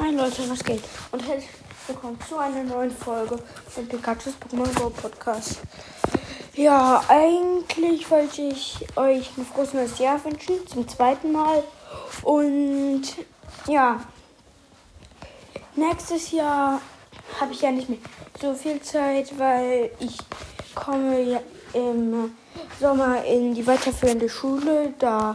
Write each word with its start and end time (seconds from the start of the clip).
Hi 0.00 0.12
Leute, 0.12 0.48
was 0.48 0.62
geht? 0.62 0.84
Und 1.10 1.26
herzlich 1.26 1.50
willkommen 1.88 2.16
zu 2.28 2.38
einer 2.38 2.62
neuen 2.62 2.92
Folge 2.92 3.36
von 3.68 3.88
Pikachu's 3.88 4.34
Pokémon 4.34 4.72
Go 4.78 4.90
Podcast. 4.90 5.58
Ja, 6.54 7.02
eigentlich 7.08 8.08
wollte 8.08 8.42
ich 8.42 8.78
euch 8.94 9.28
ein 9.36 9.44
frohes 9.44 9.74
neues 9.74 9.98
Jahr 9.98 10.24
wünschen, 10.24 10.64
zum 10.68 10.86
zweiten 10.86 11.32
Mal. 11.32 11.64
Und 12.22 13.02
ja, 13.66 13.98
nächstes 15.74 16.30
Jahr 16.30 16.80
habe 17.40 17.52
ich 17.52 17.62
ja 17.62 17.72
nicht 17.72 17.88
mehr 17.88 17.98
so 18.40 18.54
viel 18.54 18.80
Zeit, 18.80 19.36
weil 19.36 19.90
ich 19.98 20.16
komme 20.76 21.20
ja 21.22 21.40
im 21.72 22.36
Sommer 22.78 23.24
in 23.24 23.52
die 23.52 23.66
weiterführende 23.66 24.28
Schule. 24.28 24.94
Da 25.00 25.34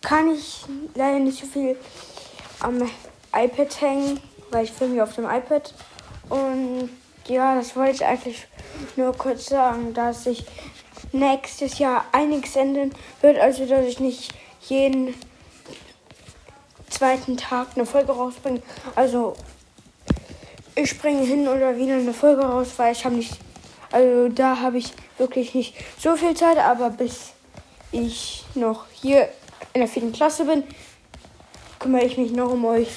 kann 0.00 0.32
ich 0.32 0.64
leider 0.94 1.18
nicht 1.18 1.40
so 1.40 1.46
viel 1.46 1.76
am 2.60 2.88
iPad 3.34 3.80
hängen, 3.80 4.20
weil 4.50 4.64
ich 4.64 4.72
filme 4.72 4.96
ja 4.96 5.04
auf 5.04 5.14
dem 5.14 5.24
iPad. 5.24 5.74
Und 6.28 6.90
ja, 7.26 7.54
das 7.54 7.76
wollte 7.76 7.92
ich 7.92 8.04
eigentlich 8.04 8.46
nur 8.96 9.16
kurz 9.16 9.46
sagen, 9.46 9.94
dass 9.94 10.24
sich 10.24 10.44
nächstes 11.12 11.78
Jahr 11.78 12.04
einiges 12.12 12.56
ändern 12.56 12.92
wird, 13.20 13.38
also 13.38 13.66
dass 13.66 13.86
ich 13.86 14.00
nicht 14.00 14.32
jeden 14.62 15.14
zweiten 16.88 17.36
Tag 17.36 17.68
eine 17.74 17.86
Folge 17.86 18.12
rausbringe. 18.12 18.62
Also 18.94 19.34
ich 20.74 20.90
springe 20.90 21.24
hin 21.24 21.48
oder 21.48 21.76
wieder 21.76 21.94
eine 21.94 22.14
Folge 22.14 22.42
raus, 22.42 22.68
weil 22.76 22.92
ich 22.92 23.04
habe 23.04 23.16
nicht, 23.16 23.38
also 23.90 24.28
da 24.28 24.60
habe 24.60 24.78
ich 24.78 24.92
wirklich 25.18 25.54
nicht 25.54 25.74
so 25.98 26.16
viel 26.16 26.34
Zeit, 26.34 26.58
aber 26.58 26.90
bis 26.90 27.32
ich 27.90 28.44
noch 28.54 28.86
hier 28.92 29.28
in 29.74 29.80
der 29.80 29.88
vierten 29.88 30.12
Klasse 30.12 30.44
bin, 30.44 30.64
kümmere 31.78 32.04
ich 32.04 32.16
mich 32.16 32.32
noch 32.32 32.52
um 32.52 32.64
euch. 32.64 32.88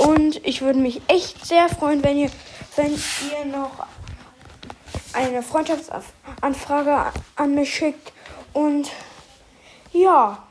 Und 0.00 0.44
ich 0.46 0.62
würde 0.62 0.78
mich 0.78 1.02
echt 1.08 1.44
sehr 1.44 1.68
freuen, 1.68 2.02
wenn 2.02 2.16
ihr, 2.16 2.30
wenn 2.76 2.92
ihr 2.92 3.44
noch 3.52 3.86
eine 5.12 5.42
Freundschaftsanfrage 5.42 7.12
an 7.36 7.54
mich 7.54 7.74
schickt. 7.74 8.14
Und 8.54 8.90
ja, 9.92 10.42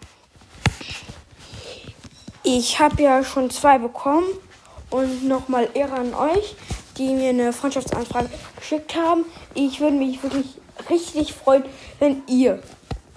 ich 2.44 2.80
habe 2.80 3.02
ja 3.02 3.24
schon 3.24 3.50
zwei 3.50 3.80
bekommen. 3.80 4.28
Und 4.92 5.28
nochmal 5.28 5.70
Ehre 5.74 5.96
an 5.96 6.14
euch, 6.14 6.56
die 6.98 7.14
mir 7.14 7.30
eine 7.30 7.52
Freundschaftsanfrage 7.52 8.30
geschickt 8.56 8.96
haben. 8.96 9.26
Ich 9.56 9.80
würde 9.80 9.98
mich 9.98 10.22
wirklich 10.22 10.60
richtig 10.90 11.34
freuen, 11.34 11.64
wenn 11.98 12.22
ihr, 12.28 12.62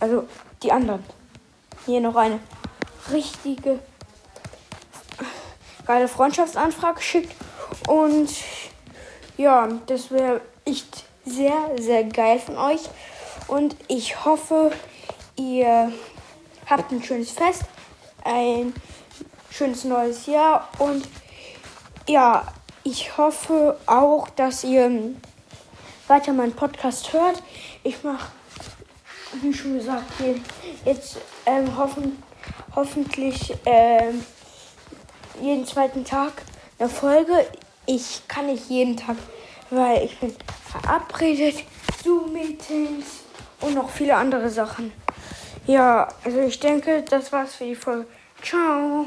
also 0.00 0.26
die 0.62 0.72
anderen, 0.72 1.04
hier 1.84 2.00
noch 2.00 2.16
eine 2.16 2.40
richtige 3.10 3.80
geile 5.86 6.08
Freundschaftsanfrage 6.08 7.00
schickt. 7.00 7.34
Und 7.88 8.30
ja, 9.36 9.68
das 9.86 10.10
wäre 10.10 10.40
echt 10.64 11.04
sehr, 11.24 11.56
sehr 11.78 12.04
geil 12.04 12.38
von 12.38 12.56
euch. 12.56 12.82
Und 13.48 13.76
ich 13.88 14.24
hoffe, 14.24 14.72
ihr 15.36 15.92
habt 16.68 16.92
ein 16.92 17.02
schönes 17.02 17.32
Fest, 17.32 17.64
ein 18.24 18.72
schönes 19.50 19.84
neues 19.84 20.26
Jahr. 20.26 20.68
Und 20.78 21.08
ja, 22.08 22.46
ich 22.84 23.16
hoffe 23.16 23.78
auch, 23.86 24.28
dass 24.30 24.64
ihr 24.64 24.90
weiter 26.08 26.32
meinen 26.32 26.52
Podcast 26.52 27.12
hört. 27.12 27.42
Ich 27.82 28.02
mache, 28.02 28.30
wie 29.40 29.52
schon 29.52 29.78
gesagt, 29.78 30.04
jetzt 30.84 31.18
ähm, 31.46 31.76
hoffen, 31.76 32.22
hoffentlich 32.74 33.54
ähm, 33.64 34.24
jeden 35.42 35.66
zweiten 35.66 36.04
Tag 36.04 36.32
eine 36.78 36.88
Folge. 36.88 37.32
Ich 37.86 38.22
kann 38.28 38.46
nicht 38.46 38.70
jeden 38.70 38.96
Tag, 38.96 39.16
weil 39.70 40.04
ich 40.04 40.18
bin 40.18 40.34
verabredet, 40.70 41.64
Zoom-Meetings 42.02 43.06
und 43.60 43.74
noch 43.74 43.90
viele 43.90 44.16
andere 44.16 44.48
Sachen. 44.48 44.92
Ja, 45.66 46.08
also 46.24 46.40
ich 46.40 46.58
denke, 46.58 47.02
das 47.02 47.32
war's 47.32 47.54
für 47.54 47.64
die 47.64 47.76
Folge. 47.76 48.06
Ciao. 48.42 49.06